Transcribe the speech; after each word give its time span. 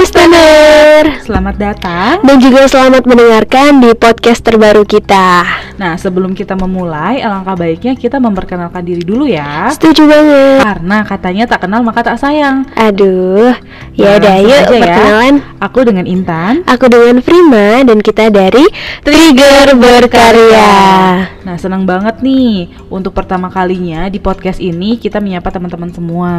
listener 0.00 1.20
Selamat 1.22 1.54
datang. 1.54 2.18
Dan 2.24 2.42
juga 2.42 2.66
selamat 2.66 3.06
mendengarkan 3.06 3.78
di 3.78 3.94
podcast 3.94 4.42
terbaru 4.42 4.82
kita. 4.82 5.44
Nah 5.78 5.94
sebelum 5.94 6.34
kita 6.34 6.58
memulai 6.58 7.22
Alangkah 7.22 7.54
baiknya 7.54 7.94
kita 7.94 8.18
memperkenalkan 8.18 8.82
diri 8.82 9.02
dulu 9.06 9.30
ya. 9.30 9.70
Setuju 9.70 10.02
banget. 10.08 10.60
Karena 10.66 10.96
katanya 11.06 11.44
tak 11.46 11.66
kenal 11.66 11.86
maka 11.86 12.02
tak 12.02 12.18
sayang. 12.18 12.66
Aduh. 12.74 13.54
Ya 13.94 14.18
udah 14.18 14.36
yuk 14.40 14.62
ya. 14.66 14.80
perkenalan. 14.82 15.34
Aku 15.62 15.78
dengan 15.86 16.06
Intan. 16.10 16.66
Aku 16.66 16.90
dengan 16.90 17.22
Prima 17.22 17.86
Dan 17.86 18.02
kita 18.02 18.30
dari 18.32 18.66
Trigger 19.06 19.78
Berkarya. 19.78 20.72
Nah 21.46 21.56
senang 21.58 21.86
banget 21.86 22.18
nih. 22.18 22.70
Untuk 22.90 23.14
pertama 23.14 23.46
kalinya 23.50 24.06
di 24.10 24.18
podcast 24.22 24.58
ini 24.62 24.98
Kita 24.98 25.18
menyapa 25.18 25.50
teman-teman 25.50 25.90
semua 25.94 26.32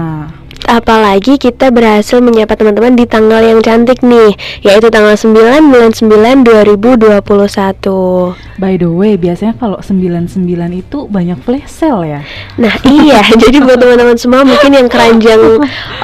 Apalagi 0.64 1.36
kita 1.36 1.70
berhasil 1.70 2.24
menyapa 2.24 2.56
teman-teman 2.56 2.96
di 2.96 3.04
tanggal 3.04 3.44
yang 3.44 3.60
cantik 3.60 4.00
nih 4.00 4.32
Yaitu 4.64 4.88
tanggal 4.88 5.16
9 5.16 5.70
bulan 5.70 5.92
9 5.92 6.44
2021 6.44 8.53
By 8.56 8.78
the 8.78 8.90
way 8.90 9.18
biasanya 9.18 9.58
kalau 9.58 9.82
99 9.82 10.46
itu 10.74 10.98
banyak 11.08 11.40
flash 11.42 11.70
sale 11.70 12.06
ya 12.06 12.22
Nah 12.54 12.74
iya, 12.86 13.22
jadi 13.42 13.58
buat 13.62 13.82
teman-teman 13.82 14.18
semua 14.18 14.46
mungkin 14.46 14.72
yang 14.74 14.88
keranjang 14.88 15.42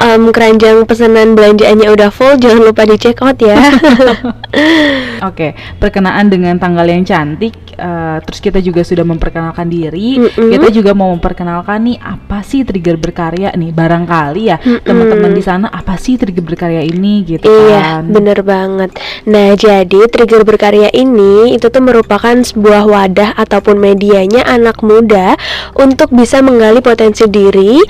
em, 0.02 0.23
keranjang 0.34 0.81
pesanan 0.85 1.38
belanjaannya 1.38 1.88
udah 1.94 2.09
full, 2.09 2.41
jangan 2.41 2.66
lupa 2.66 2.89
di 2.89 2.98
check 2.98 3.22
out 3.22 3.38
ya. 3.38 3.53
Oke, 5.30 5.53
perkenaan 5.77 6.31
dengan 6.31 6.58
tanggal 6.58 6.88
yang 6.88 7.03
cantik, 7.05 7.53
eh, 7.75 8.17
terus 8.23 8.39
kita 8.39 8.63
juga 8.63 8.81
sudah 8.81 9.05
memperkenalkan 9.05 9.67
diri. 9.67 10.17
Mm-mm. 10.17 10.50
Kita 10.50 10.67
juga 10.73 10.91
mau 10.95 11.11
memperkenalkan 11.13 11.86
nih 11.86 11.97
apa 12.00 12.41
sih 12.41 12.63
trigger 12.66 12.97
berkarya 12.97 13.53
nih. 13.53 13.70
Barangkali 13.70 14.44
ya 14.50 14.58
Mm-mm. 14.58 14.81
teman-teman 14.81 15.31
di 15.36 15.44
sana 15.44 15.67
apa 15.70 16.00
sih 16.00 16.16
trigger 16.17 16.41
berkarya 16.41 16.81
ini 16.81 17.22
gitu 17.28 17.45
Iya, 17.45 18.02
kan. 18.02 18.09
bener 18.09 18.39
banget. 18.41 18.95
Nah, 19.30 19.53
jadi 19.53 20.00
trigger 20.09 20.41
berkarya 20.47 20.89
ini 20.95 21.53
itu 21.53 21.67
tuh 21.69 21.84
merupakan 21.84 22.39
sebuah 22.44 22.88
wadah 22.88 23.30
ataupun 23.38 23.80
medianya 23.80 24.44
anak 24.45 24.82
muda 24.84 25.40
untuk 25.76 26.12
bisa 26.12 26.40
menggali 26.40 26.80
potensi 26.84 27.26
diri 27.28 27.84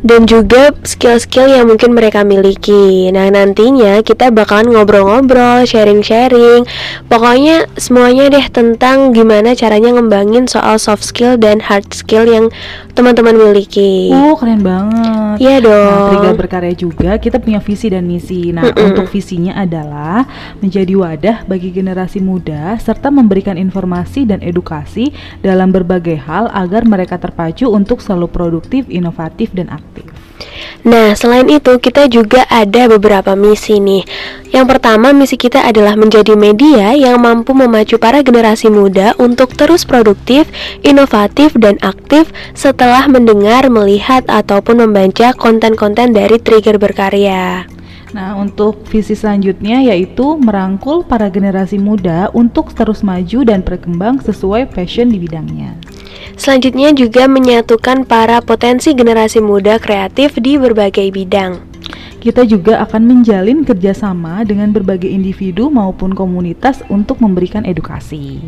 dan 0.00 0.24
juga 0.24 0.72
skill-skill 0.80 1.52
yang 1.52 1.68
mungkin 1.68 1.92
mereka 1.92 2.24
miliki. 2.24 3.12
Nah, 3.12 3.28
nantinya 3.28 4.00
kita 4.00 4.32
bakalan 4.32 4.72
ngobrol-ngobrol, 4.72 5.68
sharing-sharing. 5.68 6.64
Pokoknya 7.06 7.68
semuanya 7.76 8.32
deh 8.32 8.46
tentang 8.48 9.12
gimana 9.12 9.52
caranya 9.52 10.00
ngembangin 10.00 10.48
soal 10.48 10.80
soft 10.80 11.04
skill 11.04 11.36
dan 11.36 11.60
hard 11.60 11.84
skill 11.92 12.24
yang 12.24 12.48
teman-teman 12.96 13.36
miliki. 13.36 14.08
Oh, 14.12 14.36
keren 14.40 14.64
banget. 14.64 15.36
Iya 15.40 15.56
dong. 15.60 15.92
Nah, 15.92 16.08
trigger 16.12 16.36
berkarya 16.36 16.74
juga 16.74 17.10
kita 17.20 17.36
punya 17.36 17.60
visi 17.60 17.86
dan 17.92 18.08
misi. 18.08 18.52
Nah, 18.56 18.64
Mm-mm. 18.72 18.86
untuk 18.92 19.06
visinya 19.12 19.56
adalah 19.60 20.24
menjadi 20.64 20.92
wadah 20.96 21.36
bagi 21.44 21.72
generasi 21.72 22.24
muda 22.24 22.76
serta 22.80 23.12
memberikan 23.12 23.60
informasi 23.60 24.24
dan 24.24 24.40
edukasi 24.40 25.12
dalam 25.44 25.72
berbagai 25.72 26.16
hal 26.24 26.48
agar 26.56 26.88
mereka 26.88 27.20
terpacu 27.20 27.68
untuk 27.68 28.00
selalu 28.00 28.32
produktif, 28.32 28.88
inovatif 28.88 29.52
dan 29.52 29.68
aktif. 29.68 29.89
Nah, 30.80 31.12
selain 31.12 31.44
itu 31.52 31.76
kita 31.76 32.08
juga 32.08 32.48
ada 32.48 32.88
beberapa 32.88 33.36
misi 33.36 33.76
nih. 33.78 34.04
Yang 34.50 34.66
pertama, 34.76 35.12
misi 35.12 35.36
kita 35.36 35.62
adalah 35.62 35.94
menjadi 35.94 36.34
media 36.34 36.96
yang 36.96 37.20
mampu 37.20 37.52
memacu 37.52 38.00
para 38.00 38.24
generasi 38.24 38.72
muda 38.72 39.12
untuk 39.20 39.52
terus 39.54 39.84
produktif, 39.84 40.48
inovatif, 40.80 41.52
dan 41.54 41.76
aktif 41.84 42.32
setelah 42.56 43.06
mendengar, 43.06 43.68
melihat, 43.68 44.24
ataupun 44.26 44.82
membaca 44.88 45.36
konten-konten 45.36 46.16
dari 46.16 46.40
Trigger 46.40 46.80
Berkarya. 46.80 47.68
Nah, 48.10 48.34
untuk 48.34 48.82
visi 48.90 49.14
selanjutnya 49.14 49.86
yaitu 49.86 50.34
merangkul 50.34 51.06
para 51.06 51.30
generasi 51.30 51.78
muda 51.78 52.26
untuk 52.34 52.74
terus 52.74 53.06
maju 53.06 53.46
dan 53.46 53.62
berkembang 53.62 54.18
sesuai 54.18 54.66
passion 54.74 55.14
di 55.14 55.22
bidangnya. 55.22 55.78
Selanjutnya 56.40 56.96
juga 56.96 57.28
menyatukan 57.28 58.08
para 58.08 58.40
potensi 58.40 58.96
generasi 58.96 59.44
muda 59.44 59.76
kreatif 59.76 60.40
di 60.40 60.56
berbagai 60.56 61.12
bidang. 61.12 61.60
Kita 62.16 62.48
juga 62.48 62.80
akan 62.80 63.04
menjalin 63.04 63.60
kerjasama 63.60 64.40
dengan 64.48 64.72
berbagai 64.72 65.12
individu 65.12 65.68
maupun 65.68 66.16
komunitas 66.16 66.80
untuk 66.88 67.20
memberikan 67.20 67.68
edukasi. 67.68 68.40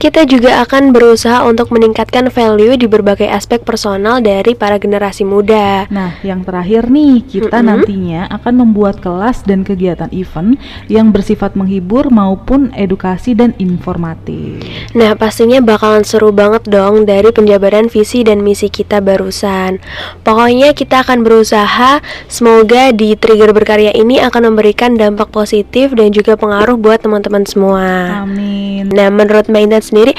Kita 0.00 0.24
juga 0.24 0.64
akan 0.64 0.96
berusaha 0.96 1.44
untuk 1.44 1.68
meningkatkan 1.76 2.32
value 2.32 2.72
di 2.80 2.88
berbagai 2.88 3.28
aspek 3.28 3.60
personal 3.60 4.24
dari 4.24 4.56
para 4.56 4.80
generasi 4.80 5.28
muda. 5.28 5.84
Nah, 5.92 6.16
yang 6.24 6.40
terakhir 6.40 6.88
nih, 6.88 7.20
kita 7.20 7.60
Mm-mm. 7.60 7.68
nantinya 7.68 8.20
akan 8.32 8.64
membuat 8.64 9.04
kelas 9.04 9.44
dan 9.44 9.60
kegiatan 9.60 10.08
event 10.16 10.56
yang 10.88 11.12
bersifat 11.12 11.52
menghibur 11.52 12.08
maupun 12.08 12.72
edukasi 12.72 13.36
dan 13.36 13.52
informatif. 13.60 14.64
Nah, 14.96 15.12
pastinya 15.20 15.60
bakalan 15.60 16.00
seru 16.00 16.32
banget 16.32 16.64
dong 16.64 17.04
dari 17.04 17.28
penjabaran 17.28 17.92
visi 17.92 18.24
dan 18.24 18.40
misi 18.40 18.72
kita 18.72 19.04
barusan. 19.04 19.84
Pokoknya 20.24 20.72
kita 20.72 21.04
akan 21.04 21.20
berusaha 21.20 22.00
semoga 22.24 22.88
di 22.96 23.12
Trigger 23.20 23.52
Berkarya 23.52 23.92
ini 23.92 24.16
akan 24.16 24.52
memberikan 24.52 24.96
dampak 24.96 25.28
positif 25.28 25.92
dan 25.92 26.08
juga 26.08 26.40
pengaruh 26.40 26.80
buat 26.80 27.04
teman-teman 27.04 27.44
semua. 27.44 28.24
Amin. 28.24 28.88
Nah, 28.90 29.12
menurut 29.12 29.46
Mbak 29.46 29.59
Intan 29.60 29.84
sendiri, 29.84 30.16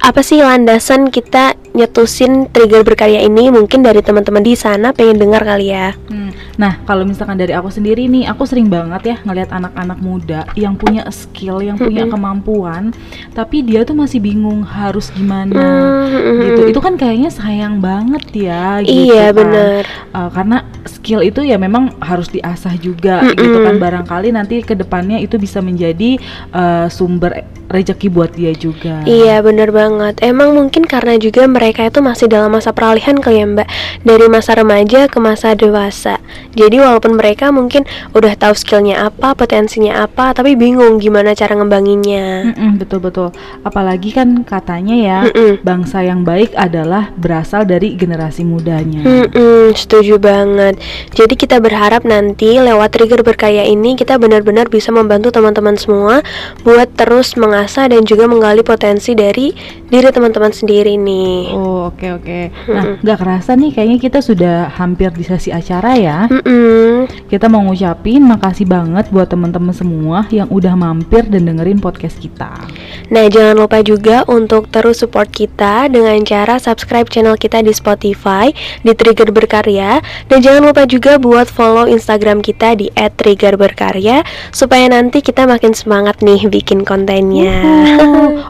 apa 0.00 0.20
sih 0.24 0.40
landasan 0.40 1.12
kita 1.12 1.54
nyetusin 1.76 2.48
Trigger 2.50 2.82
Berkarya 2.82 3.20
ini? 3.22 3.52
Mungkin 3.52 3.84
dari 3.84 4.00
teman-teman 4.00 4.40
di 4.40 4.56
sana 4.56 4.96
pengen 4.96 5.20
dengar 5.20 5.44
kali 5.44 5.70
ya. 5.70 5.92
Hmm, 6.08 6.27
Nah, 6.56 6.80
kalau 6.84 7.06
misalkan 7.06 7.38
dari 7.38 7.54
aku 7.54 7.70
sendiri 7.70 8.06
nih, 8.10 8.26
aku 8.26 8.44
sering 8.44 8.66
banget 8.66 9.14
ya 9.14 9.16
ngelihat 9.22 9.50
anak-anak 9.54 9.98
muda 10.02 10.40
yang 10.54 10.74
punya 10.74 11.06
skill, 11.14 11.62
yang 11.62 11.78
punya 11.78 12.04
kemampuan, 12.10 12.90
tapi 13.32 13.62
dia 13.62 13.86
tuh 13.86 13.94
masih 13.94 14.18
bingung 14.18 14.62
harus 14.66 15.10
gimana. 15.14 15.56
Hmm, 16.08 16.40
Gitu. 16.42 16.60
Itu 16.74 16.80
kan 16.80 16.94
kayaknya 16.96 17.30
sayang 17.30 17.78
banget 17.82 18.24
ya 18.34 18.80
gitu 18.82 19.12
Iya, 19.12 19.30
kan. 19.30 19.36
bener. 19.38 19.82
Uh, 20.14 20.30
karena 20.32 20.64
skill 20.88 21.20
itu 21.22 21.44
ya 21.44 21.60
memang 21.60 21.92
harus 22.00 22.28
diasah 22.32 22.74
juga 22.80 23.22
gitu 23.36 23.58
kan 23.64 23.76
barangkali 23.76 24.32
nanti 24.32 24.64
ke 24.64 24.72
depannya 24.74 25.20
itu 25.20 25.36
bisa 25.36 25.60
menjadi 25.60 26.16
uh, 26.54 26.86
sumber 26.88 27.44
rezeki 27.68 28.08
buat 28.08 28.32
dia 28.32 28.56
juga. 28.56 29.04
Iya 29.04 29.44
bener 29.44 29.68
banget 29.68 30.24
Emang 30.24 30.56
mungkin 30.56 30.88
karena 30.88 31.20
juga 31.20 31.44
mereka 31.44 31.84
itu 31.84 32.00
masih 32.00 32.24
dalam 32.24 32.48
masa 32.48 32.72
peralihan 32.72 33.20
kali 33.20 33.44
ya 33.44 33.46
mbak 33.46 33.68
Dari 34.08 34.26
masa 34.32 34.56
remaja 34.56 35.04
ke 35.04 35.18
masa 35.20 35.52
dewasa 35.52 36.16
Jadi 36.54 36.80
walaupun 36.80 37.16
mereka 37.16 37.50
mungkin 37.54 37.84
udah 38.16 38.34
tahu 38.34 38.54
skillnya 38.56 39.08
apa, 39.08 39.34
potensinya 39.36 40.04
apa 40.06 40.32
Tapi 40.32 40.54
bingung 40.58 40.98
gimana 40.98 41.32
cara 41.36 41.54
ngembanginnya 41.54 42.54
Mm-mm, 42.54 42.80
betul 42.80 43.02
betul. 43.02 43.28
Apalagi 43.62 44.14
kan 44.14 44.42
katanya 44.44 44.96
ya 44.96 45.18
Mm-mm. 45.28 45.62
bangsa 45.62 46.02
yang 46.02 46.22
baik 46.22 46.54
adalah 46.58 47.10
berasal 47.18 47.64
dari 47.64 47.94
generasi 47.94 48.42
mudanya. 48.42 49.04
Mm-mm, 49.04 49.74
setuju 49.76 50.16
banget 50.18 50.78
Jadi 51.14 51.34
kita 51.38 51.62
berharap 51.62 52.02
nanti 52.04 52.58
lewat 52.58 52.94
trigger 52.94 53.22
berkaya 53.22 53.66
ini 53.66 53.94
Kita 53.94 54.16
benar-benar 54.16 54.70
bisa 54.72 54.90
membantu 54.90 55.30
teman-teman 55.30 55.76
semua 55.76 56.20
Buat 56.64 56.94
terus 56.98 57.34
mengasah 57.38 57.90
dan 57.90 58.02
juga 58.04 58.26
menggali 58.26 58.64
potensi 58.64 59.12
dari 59.14 59.52
diri 59.88 60.08
teman-teman 60.12 60.52
sendiri 60.52 60.96
nih 60.98 61.54
Oh 61.54 61.88
oke 61.92 62.08
oke. 62.18 62.40
Nah 62.70 62.84
nggak 63.00 63.18
kerasa 63.18 63.54
nih 63.54 63.70
kayaknya 63.72 63.98
kita 63.98 64.18
sudah 64.18 64.56
hampir 64.74 65.10
di 65.14 65.24
sesi 65.24 65.50
acara 65.54 65.94
ya. 65.96 66.17
Mm-mm. 66.26 67.06
Kita 67.30 67.46
mau 67.46 67.62
ngucapin 67.62 68.26
makasih 68.26 68.66
banget 68.66 69.06
buat 69.14 69.30
teman-teman 69.30 69.70
semua 69.70 70.26
yang 70.34 70.50
udah 70.50 70.74
mampir 70.74 71.22
dan 71.30 71.46
dengerin 71.46 71.78
podcast 71.78 72.18
kita. 72.18 72.50
Nah, 73.14 73.30
jangan 73.30 73.54
lupa 73.54 73.78
juga 73.86 74.26
untuk 74.26 74.66
terus 74.74 75.00
support 75.04 75.30
kita 75.30 75.86
dengan 75.86 76.18
cara 76.26 76.58
subscribe 76.58 77.06
channel 77.06 77.38
kita 77.38 77.62
di 77.62 77.70
Spotify 77.70 78.50
di 78.82 78.92
Trigger 78.96 79.30
Berkarya 79.30 80.02
dan 80.26 80.38
jangan 80.42 80.72
lupa 80.72 80.88
juga 80.88 81.20
buat 81.20 81.46
follow 81.46 81.86
Instagram 81.86 82.42
kita 82.42 82.74
di 82.74 82.90
@triggerberkarya 82.96 84.24
supaya 84.50 84.88
nanti 84.90 85.22
kita 85.22 85.46
makin 85.46 85.76
semangat 85.76 86.24
nih 86.24 86.48
bikin 86.48 86.82
kontennya. 86.82 87.60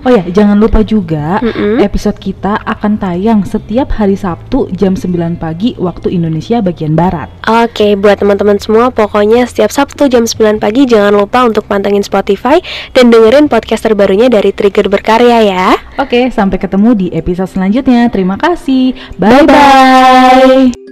Oh 0.07 0.11
ya, 0.15 0.25
jangan 0.31 0.57
lupa 0.57 0.87
juga 0.87 1.43
Mm-mm. 1.43 1.83
episode 1.83 2.17
kita 2.23 2.63
akan 2.63 2.97
tayang 3.03 3.41
setiap 3.43 3.91
hari 3.99 4.15
Sabtu 4.15 4.71
jam 4.71 4.95
9 4.95 5.35
pagi 5.37 5.75
waktu 5.75 6.15
Indonesia 6.15 6.63
bagian 6.63 6.95
barat. 6.95 7.27
Oke, 7.59 7.99
buat 7.99 8.23
teman-teman 8.23 8.63
semua, 8.63 8.95
pokoknya 8.95 9.43
setiap 9.51 9.75
Sabtu 9.75 10.07
jam 10.07 10.23
9 10.23 10.63
pagi 10.63 10.87
jangan 10.87 11.11
lupa 11.11 11.43
untuk 11.43 11.67
pantengin 11.67 12.07
Spotify 12.07 12.63
dan 12.95 13.11
dengerin 13.11 13.51
podcast 13.51 13.83
terbarunya 13.83 14.31
dari 14.31 14.55
Trigger 14.55 14.87
Berkarya 14.87 15.43
ya. 15.43 15.67
Oke, 15.99 16.31
sampai 16.31 16.63
ketemu 16.63 16.95
di 16.95 17.07
episode 17.11 17.51
selanjutnya. 17.51 18.07
Terima 18.15 18.39
kasih. 18.39 18.95
Bye 19.19 19.43
Bye-bye. 19.43 20.71
bye. 20.71 20.88